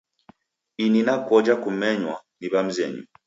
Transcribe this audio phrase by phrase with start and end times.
[0.85, 3.03] Ini nakoja kumenywa ni w'amzenyu